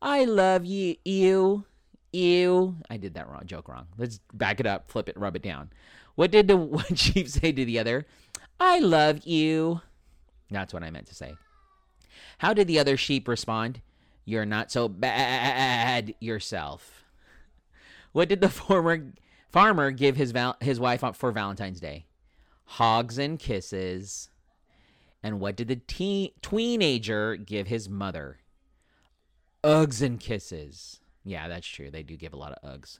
I 0.01 0.25
love 0.25 0.65
you, 0.65 0.97
you, 1.05 1.63
you. 2.15 2.77
I 2.89 2.97
did 2.97 3.13
that 3.13 3.29
wrong 3.29 3.43
joke 3.45 3.67
wrong. 3.67 3.87
Let's 3.97 4.19
back 4.33 4.59
it 4.59 4.65
up, 4.65 4.89
flip 4.89 5.09
it, 5.09 5.17
rub 5.17 5.35
it 5.35 5.43
down. 5.43 5.69
What 6.15 6.31
did 6.31 6.47
the 6.47 6.57
one 6.57 6.95
sheep 6.95 7.27
say 7.27 7.51
to 7.51 7.65
the 7.65 7.79
other? 7.79 8.05
I 8.59 8.79
love 8.79 9.25
you. 9.25 9.81
That's 10.49 10.73
what 10.73 10.83
I 10.83 10.89
meant 10.89 11.07
to 11.07 11.15
say. 11.15 11.35
How 12.39 12.53
did 12.53 12.67
the 12.67 12.79
other 12.79 12.97
sheep 12.97 13.27
respond? 13.27 13.81
You're 14.25 14.45
not 14.45 14.71
so 14.71 14.87
bad 14.87 16.15
yourself. 16.19 17.03
What 18.11 18.29
did 18.29 18.41
the 18.41 18.49
former 18.63 19.13
farmer 19.49 19.91
give 19.91 20.15
his 20.15 20.31
val- 20.31 20.57
his 20.61 20.79
wife 20.79 21.03
for 21.15 21.31
Valentine's 21.31 21.79
Day? 21.79 22.05
Hogs 22.65 23.17
and 23.17 23.37
kisses. 23.37 24.29
And 25.21 25.39
what 25.39 25.55
did 25.55 25.67
the 25.67 25.75
teen- 25.75 26.31
teenager 26.41 27.35
give 27.35 27.67
his 27.67 27.89
mother? 27.89 28.37
Uggs 29.63 30.01
and 30.01 30.19
kisses. 30.19 30.99
Yeah, 31.25 31.47
that's 31.47 31.67
true. 31.67 31.89
They 31.89 32.03
do 32.03 32.15
give 32.15 32.33
a 32.33 32.37
lot 32.37 32.53
of 32.53 32.79
Uggs. 32.79 32.99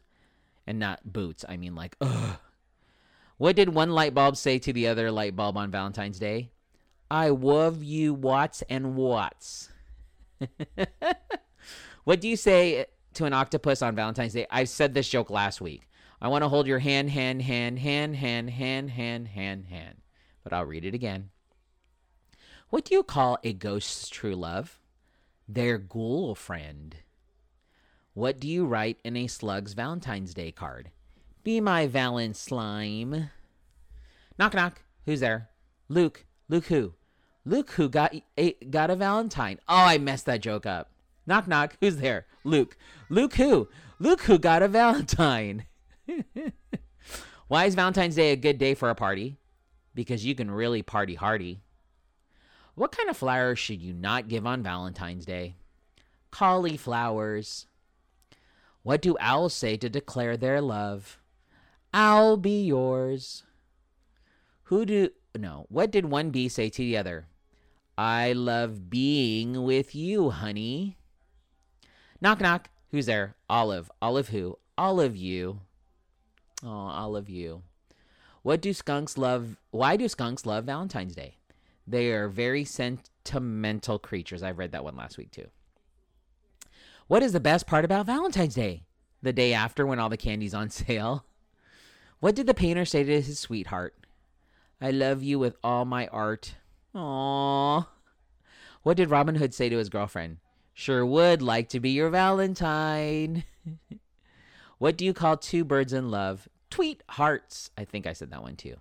And 0.68 0.80
not 0.80 1.14
boots. 1.14 1.46
I 1.48 1.58
mean, 1.58 1.76
like, 1.76 1.96
ugh. 2.02 2.38
What 3.38 3.56
did 3.56 3.70
one 3.70 3.92
light 3.92 4.14
bulb 4.14 4.36
say 4.36 4.60
to 4.60 4.74
the 4.74 4.88
other 4.88 5.12
light 5.12 5.36
bulb 5.36 5.58
on 5.58 5.70
Valentine's 5.70 6.20
Day? 6.20 6.52
I 7.12 7.30
love 7.30 7.84
you, 7.84 8.14
Watts 8.14 8.64
and 8.70 8.96
Watts. 8.96 9.70
what 12.04 12.20
do 12.20 12.28
you 12.28 12.36
say 12.36 12.86
to 13.14 13.26
an 13.26 13.34
octopus 13.34 13.82
on 13.82 13.96
Valentine's 13.96 14.34
Day? 14.34 14.48
I 14.50 14.64
said 14.64 14.94
this 14.94 15.08
joke 15.08 15.30
last 15.30 15.62
week. 15.62 15.88
I 16.22 16.30
want 16.30 16.44
to 16.44 16.50
hold 16.50 16.66
your 16.66 16.80
hand, 16.80 17.12
hand, 17.12 17.42
hand, 17.42 17.78
hand, 17.78 18.16
hand, 18.16 18.50
hand, 18.50 18.90
hand, 18.90 19.28
hand, 19.28 19.66
hand. 19.66 19.98
But 20.44 20.54
I'll 20.54 20.66
read 20.66 20.86
it 20.86 20.96
again. 20.96 21.30
What 22.70 22.86
do 22.86 22.96
you 22.96 23.04
call 23.04 23.38
a 23.44 23.54
ghost's 23.54 24.10
true 24.10 24.36
love? 24.36 24.80
Their 25.48 25.78
ghoul 25.78 26.34
friend. 26.34 26.96
What 28.16 28.40
do 28.40 28.48
you 28.48 28.66
write 28.66 28.98
in 29.04 29.18
a 29.18 29.28
slug's 29.28 29.74
Valentine's 29.74 30.34
Day 30.34 30.50
card? 30.50 30.90
Be 31.44 31.60
my 31.60 31.86
Valen 31.86 32.34
slime. 32.34 33.30
Knock 34.40 34.54
knock. 34.54 34.84
Who's 35.06 35.20
there? 35.20 35.50
Luke. 35.90 36.26
Luke 36.48 36.68
who? 36.68 36.94
Luke 37.44 37.72
who 37.72 37.90
got 37.90 38.16
a, 38.38 38.54
got 38.70 38.90
a 38.90 38.96
Valentine. 38.96 39.60
Oh, 39.68 39.76
I 39.76 39.98
messed 39.98 40.28
that 40.28 40.40
joke 40.40 40.66
up. 40.66 40.92
Knock 41.28 41.46
knock. 41.46 41.76
Who's 41.82 41.98
there? 41.98 42.26
Luke. 42.46 42.78
Luke 43.10 43.34
who? 43.34 43.68
Luke 44.00 44.22
who 44.22 44.40
got 44.40 44.64
a 44.64 44.70
Valentine. 44.70 45.66
Why 47.50 47.66
is 47.66 47.76
Valentine's 47.76 48.16
Day 48.16 48.32
a 48.32 48.38
good 48.38 48.58
day 48.58 48.76
for 48.76 48.90
a 48.90 48.96
party? 48.96 49.36
Because 49.94 50.24
you 50.24 50.36
can 50.36 50.50
really 50.50 50.82
party 50.82 51.16
hardy. 51.16 51.60
What 52.76 52.94
kind 52.96 53.10
of 53.10 53.18
flowers 53.18 53.60
should 53.60 53.82
you 53.82 53.92
not 53.92 54.30
give 54.30 54.48
on 54.48 54.64
Valentine's 54.64 55.26
Day? 55.26 55.58
Cauliflowers. 56.32 57.68
What 58.86 59.02
do 59.02 59.18
owls 59.20 59.56
say 59.56 59.78
to 59.78 59.90
declare 59.90 60.38
their 60.38 60.62
love? 60.62 61.18
I'll 61.92 62.38
be 62.38 62.64
yours. 62.64 63.42
Who 64.66 64.86
do 64.86 65.10
no, 65.36 65.66
what 65.70 65.90
did 65.90 66.06
one 66.06 66.30
bee 66.30 66.48
say 66.50 66.70
to 66.70 66.78
the 66.78 66.96
other? 66.96 67.26
I 67.98 68.34
love 68.34 68.92
being 68.92 69.64
with 69.64 69.96
you, 69.96 70.30
honey. 70.30 70.98
Knock 72.22 72.40
knock. 72.40 72.70
Who's 72.92 73.08
there? 73.08 73.34
Olive. 73.50 73.90
Olive 74.04 74.30
who? 74.30 74.60
Olive 74.78 75.16
you. 75.16 75.62
Oh, 76.64 76.70
Olive 76.70 77.28
you. 77.28 77.64
What 78.44 78.62
do 78.62 78.72
skunks 78.72 79.18
love? 79.18 79.58
Why 79.72 79.98
do 79.98 80.08
skunks 80.08 80.46
love 80.46 80.66
Valentine's 80.66 81.16
Day? 81.16 81.38
They 81.88 82.12
are 82.12 82.28
very 82.28 82.64
sentimental 82.64 83.98
creatures. 83.98 84.44
I 84.44 84.52
read 84.52 84.74
that 84.74 84.84
one 84.84 84.96
last 84.96 85.18
week 85.18 85.32
too. 85.32 85.48
What 87.08 87.22
is 87.22 87.34
the 87.34 87.40
best 87.40 87.68
part 87.68 87.86
about 87.86 88.08
Valentine's 88.08 88.56
Day? 88.56 88.84
The 89.22 89.32
day 89.32 89.54
after 89.54 89.86
when 89.86 90.00
all 90.00 90.10
the 90.10 90.18
candy's 90.18 90.56
on 90.56 90.70
sale. 90.72 91.26
What 92.20 92.36
did 92.36 92.48
the 92.48 92.54
painter 92.54 92.86
say 92.86 93.04
to 93.04 93.22
his 93.22 93.38
sweetheart? 93.38 93.96
I 94.82 94.90
love 94.92 95.22
you 95.22 95.38
with 95.38 95.56
all 95.64 95.86
my 95.86 96.08
art. 96.08 96.56
Aww. 96.96 97.86
What 98.82 98.98
did 98.98 99.12
Robin 99.12 99.36
Hood 99.36 99.54
say 99.54 99.70
to 99.70 99.78
his 99.78 99.90
girlfriend? 99.90 100.38
Sure 100.74 101.06
would 101.06 101.42
like 101.42 101.70
to 101.70 101.80
be 101.80 101.92
your 101.92 102.10
Valentine. 102.10 103.44
what 104.80 104.98
do 104.98 105.06
you 105.06 105.14
call 105.14 105.38
two 105.38 105.64
birds 105.64 105.94
in 105.94 106.10
love? 106.10 106.50
Tweet 106.72 107.04
hearts. 107.10 107.70
I 107.78 107.86
think 107.86 108.08
I 108.08 108.14
said 108.14 108.32
that 108.32 108.42
one 108.42 108.56
too. 108.56 108.78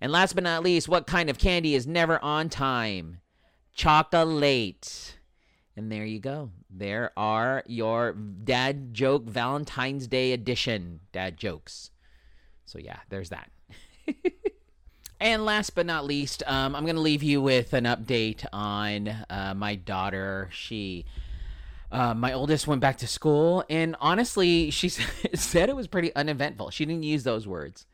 And 0.00 0.12
last 0.12 0.34
but 0.34 0.44
not 0.44 0.62
least, 0.62 0.88
what 0.88 1.06
kind 1.06 1.30
of 1.30 1.38
candy 1.38 1.74
is 1.74 1.86
never 1.86 2.22
on 2.22 2.48
time? 2.48 3.20
Chocolate. 3.74 5.17
And 5.78 5.92
there 5.92 6.04
you 6.04 6.18
go. 6.18 6.50
There 6.68 7.12
are 7.16 7.62
your 7.68 8.12
dad 8.12 8.92
joke 8.92 9.26
Valentine's 9.26 10.08
Day 10.08 10.32
edition 10.32 10.98
dad 11.12 11.36
jokes. 11.36 11.92
So 12.64 12.80
yeah, 12.80 12.96
there's 13.10 13.28
that. 13.28 13.52
and 15.20 15.44
last 15.44 15.76
but 15.76 15.86
not 15.86 16.04
least, 16.04 16.42
um, 16.48 16.74
I'm 16.74 16.82
going 16.82 16.96
to 16.96 17.00
leave 17.00 17.22
you 17.22 17.40
with 17.40 17.74
an 17.74 17.84
update 17.84 18.44
on 18.52 19.06
uh, 19.30 19.54
my 19.56 19.76
daughter. 19.76 20.48
She, 20.50 21.04
uh, 21.92 22.12
my 22.12 22.32
oldest, 22.32 22.66
went 22.66 22.80
back 22.80 22.98
to 22.98 23.06
school, 23.06 23.64
and 23.70 23.94
honestly, 24.00 24.70
she 24.70 24.88
said 25.34 25.68
it 25.68 25.76
was 25.76 25.86
pretty 25.86 26.12
uneventful. 26.16 26.70
She 26.70 26.86
didn't 26.86 27.04
use 27.04 27.22
those 27.22 27.46
words, 27.46 27.86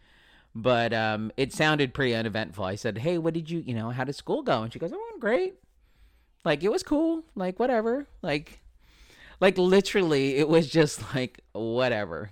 but 0.54 0.94
um, 0.94 1.30
it 1.36 1.52
sounded 1.52 1.92
pretty 1.92 2.14
uneventful. 2.14 2.64
I 2.64 2.76
said, 2.76 2.96
"Hey, 2.96 3.18
what 3.18 3.34
did 3.34 3.50
you, 3.50 3.58
you 3.60 3.74
know, 3.74 3.90
how 3.90 4.04
did 4.04 4.14
school 4.14 4.42
go?" 4.42 4.62
And 4.62 4.72
she 4.72 4.78
goes, 4.78 4.90
"Oh, 4.90 5.06
went 5.10 5.20
great. 5.20 5.56
Like 6.44 6.62
it 6.62 6.70
was 6.70 6.82
cool. 6.82 7.24
Like 7.34 7.58
whatever. 7.58 8.06
Like, 8.22 8.60
like 9.40 9.58
literally, 9.58 10.36
it 10.36 10.48
was 10.48 10.68
just 10.68 11.14
like 11.14 11.40
whatever." 11.52 12.30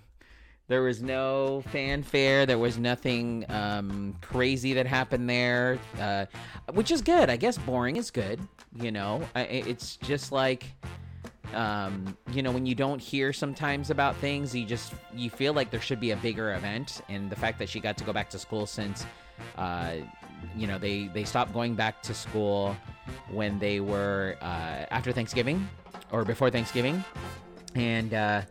There 0.68 0.82
was 0.82 1.02
no 1.02 1.62
fanfare. 1.70 2.46
There 2.46 2.56
was 2.56 2.78
nothing 2.78 3.44
um, 3.50 4.16
crazy 4.22 4.72
that 4.74 4.86
happened 4.86 5.28
there, 5.28 5.78
uh, 6.00 6.26
which 6.72 6.90
is 6.90 7.02
good. 7.02 7.28
I 7.28 7.36
guess 7.36 7.58
boring 7.58 7.96
is 7.96 8.10
good. 8.10 8.40
You 8.80 8.90
know, 8.90 9.22
I, 9.34 9.42
it's 9.42 9.96
just 9.96 10.32
like, 10.32 10.64
um, 11.52 12.16
you 12.32 12.42
know, 12.42 12.52
when 12.52 12.64
you 12.64 12.74
don't 12.74 13.00
hear 13.00 13.34
sometimes 13.34 13.90
about 13.90 14.16
things, 14.16 14.54
you 14.54 14.64
just 14.64 14.94
you 15.14 15.28
feel 15.28 15.52
like 15.52 15.70
there 15.70 15.80
should 15.80 16.00
be 16.00 16.12
a 16.12 16.16
bigger 16.16 16.54
event. 16.54 17.02
And 17.10 17.28
the 17.28 17.36
fact 17.36 17.58
that 17.58 17.68
she 17.68 17.78
got 17.78 17.98
to 17.98 18.04
go 18.04 18.12
back 18.14 18.30
to 18.30 18.38
school 18.38 18.64
since, 18.64 19.04
uh, 19.58 19.96
you 20.56 20.66
know, 20.66 20.78
they 20.78 21.08
they 21.08 21.24
stopped 21.24 21.52
going 21.52 21.74
back 21.74 22.02
to 22.02 22.14
school 22.14 22.76
when 23.30 23.58
they 23.58 23.80
were 23.80 24.36
uh, 24.40 24.86
after 24.90 25.12
Thanksgiving 25.12 25.68
or 26.10 26.24
before 26.24 26.50
Thanksgiving 26.50 27.04
and 27.74 28.12
uh, 28.12 28.42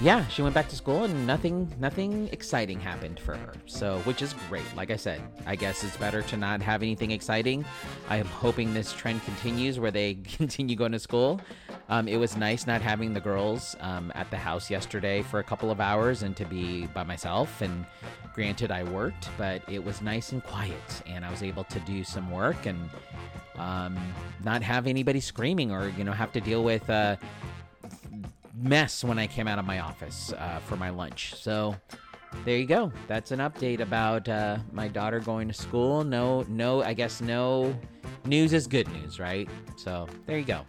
yeah, 0.00 0.26
she 0.28 0.42
went 0.42 0.54
back 0.54 0.68
to 0.68 0.76
school, 0.76 1.04
and 1.04 1.26
nothing, 1.26 1.72
nothing 1.78 2.28
exciting 2.32 2.80
happened 2.80 3.20
for 3.20 3.34
her. 3.36 3.52
So, 3.66 3.98
which 4.00 4.22
is 4.22 4.34
great. 4.48 4.64
Like 4.76 4.90
I 4.90 4.96
said, 4.96 5.20
I 5.46 5.56
guess 5.56 5.84
it's 5.84 5.96
better 5.96 6.22
to 6.22 6.36
not 6.36 6.62
have 6.62 6.82
anything 6.82 7.10
exciting. 7.10 7.64
I 8.08 8.16
am 8.16 8.26
hoping 8.26 8.74
this 8.74 8.92
trend 8.92 9.22
continues, 9.24 9.78
where 9.78 9.90
they 9.90 10.14
continue 10.36 10.76
going 10.76 10.92
to 10.92 10.98
school. 10.98 11.40
Um, 11.88 12.06
it 12.06 12.18
was 12.18 12.36
nice 12.36 12.66
not 12.66 12.82
having 12.82 13.14
the 13.14 13.20
girls 13.20 13.76
um, 13.80 14.12
at 14.14 14.30
the 14.30 14.36
house 14.36 14.70
yesterday 14.70 15.22
for 15.22 15.40
a 15.40 15.44
couple 15.44 15.70
of 15.70 15.80
hours 15.80 16.22
and 16.22 16.36
to 16.36 16.44
be 16.44 16.86
by 16.88 17.02
myself. 17.02 17.60
And 17.62 17.84
granted, 18.34 18.70
I 18.70 18.84
worked, 18.84 19.28
but 19.36 19.62
it 19.68 19.84
was 19.84 20.02
nice 20.02 20.32
and 20.32 20.42
quiet, 20.42 21.02
and 21.06 21.24
I 21.24 21.30
was 21.30 21.42
able 21.42 21.64
to 21.64 21.80
do 21.80 22.04
some 22.04 22.30
work 22.30 22.66
and 22.66 22.90
um, 23.58 23.98
not 24.44 24.62
have 24.62 24.86
anybody 24.86 25.20
screaming 25.20 25.70
or 25.70 25.88
you 25.90 26.04
know 26.04 26.12
have 26.12 26.32
to 26.32 26.40
deal 26.40 26.64
with 26.64 26.88
a 26.88 27.18
mess 28.54 29.04
when 29.04 29.18
I 29.18 29.26
came 29.26 29.48
out 29.48 29.58
of 29.58 29.64
my 29.64 29.80
office 29.80 30.32
uh, 30.32 30.60
for 30.66 30.76
my 30.76 30.90
lunch. 30.90 31.34
So 31.36 31.74
there 32.44 32.56
you 32.56 32.66
go. 32.66 32.92
That's 33.06 33.32
an 33.32 33.40
update 33.40 33.80
about 33.80 34.28
uh, 34.28 34.58
my 34.72 34.88
daughter 34.88 35.20
going 35.20 35.48
to 35.48 35.54
school. 35.54 36.04
No, 36.04 36.42
no, 36.48 36.82
I 36.82 36.94
guess 36.94 37.20
no 37.20 37.76
news 38.24 38.52
is 38.52 38.66
good 38.66 38.88
news, 38.92 39.18
right? 39.18 39.48
So 39.76 40.08
there 40.26 40.38
you 40.38 40.44
go. 40.44 40.64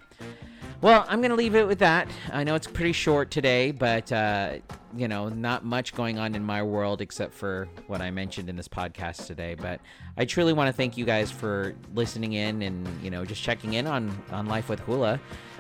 Well, 0.81 1.05
I'm 1.07 1.19
going 1.21 1.29
to 1.29 1.35
leave 1.35 1.53
it 1.53 1.67
with 1.67 1.77
that. 1.79 2.09
I 2.33 2.43
know 2.43 2.55
it's 2.55 2.65
pretty 2.65 2.91
short 2.91 3.29
today, 3.29 3.69
but, 3.69 4.11
uh, 4.11 4.55
you 4.97 5.07
know, 5.07 5.29
not 5.29 5.63
much 5.63 5.93
going 5.93 6.17
on 6.17 6.33
in 6.33 6.43
my 6.43 6.63
world 6.63 7.01
except 7.01 7.35
for 7.35 7.67
what 7.85 8.01
I 8.01 8.09
mentioned 8.09 8.49
in 8.49 8.55
this 8.55 8.67
podcast 8.67 9.27
today. 9.27 9.53
But 9.53 9.79
I 10.17 10.25
truly 10.25 10.53
want 10.53 10.69
to 10.69 10.73
thank 10.73 10.97
you 10.97 11.05
guys 11.05 11.29
for 11.29 11.75
listening 11.93 12.33
in 12.33 12.63
and, 12.63 12.87
you 13.03 13.11
know, 13.11 13.23
just 13.25 13.43
checking 13.43 13.73
in 13.73 13.85
on, 13.85 14.11
on 14.31 14.47
Life 14.47 14.69
with 14.69 14.79
Hula. 14.79 15.19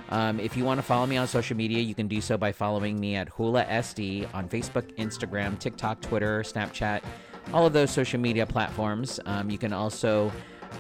Um, 0.09 0.39
if 0.39 0.57
you 0.57 0.65
want 0.65 0.79
to 0.79 0.81
follow 0.81 1.05
me 1.05 1.17
on 1.17 1.27
social 1.27 1.55
media, 1.55 1.81
you 1.81 1.93
can 1.93 2.07
do 2.07 2.19
so 2.19 2.35
by 2.35 2.51
following 2.51 2.99
me 2.99 3.15
at 3.15 3.29
Hula 3.29 3.65
SD 3.65 4.27
on 4.33 4.49
Facebook, 4.49 4.91
Instagram, 4.97 5.59
TikTok, 5.59 6.01
Twitter, 6.01 6.41
Snapchat, 6.41 7.03
all 7.53 7.67
of 7.67 7.73
those 7.73 7.91
social 7.91 8.19
media 8.19 8.47
platforms. 8.47 9.19
Um, 9.27 9.51
you 9.51 9.59
can 9.59 9.71
also 9.71 10.31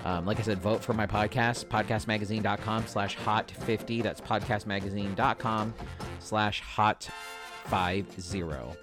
um, 0.05 0.25
like 0.25 0.39
I 0.39 0.43
said, 0.43 0.59
vote 0.59 0.83
for 0.83 0.93
my 0.93 1.05
podcast, 1.05 1.65
podcastmagazine.com 1.65 2.87
slash 2.87 3.17
hot50. 3.17 4.03
That's 4.03 4.21
podcastmagazine.com 4.21 5.73
slash 6.19 6.63
hot50. 6.63 8.75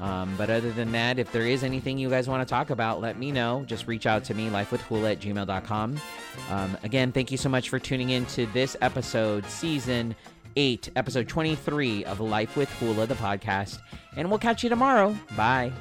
Um, 0.00 0.34
but 0.36 0.50
other 0.50 0.72
than 0.72 0.92
that, 0.92 1.18
if 1.18 1.30
there 1.32 1.46
is 1.46 1.62
anything 1.62 1.98
you 1.98 2.10
guys 2.10 2.28
want 2.28 2.46
to 2.46 2.50
talk 2.50 2.70
about, 2.70 3.00
let 3.00 3.18
me 3.18 3.30
know. 3.30 3.64
Just 3.66 3.86
reach 3.86 4.06
out 4.06 4.24
to 4.24 4.34
me, 4.34 4.50
lifewithhula 4.50 5.12
at 5.12 5.20
gmail.com. 5.20 6.00
Um, 6.50 6.76
again, 6.82 7.12
thank 7.12 7.30
you 7.30 7.38
so 7.38 7.48
much 7.48 7.68
for 7.68 7.78
tuning 7.78 8.10
in 8.10 8.26
to 8.26 8.46
this 8.46 8.76
episode, 8.80 9.46
season 9.46 10.16
8, 10.56 10.90
episode 10.96 11.28
23 11.28 12.04
of 12.04 12.20
Life 12.20 12.56
with 12.56 12.70
Hula, 12.78 13.06
the 13.06 13.14
podcast. 13.14 13.78
And 14.16 14.28
we'll 14.28 14.38
catch 14.38 14.62
you 14.62 14.68
tomorrow. 14.68 15.16
Bye. 15.36 15.72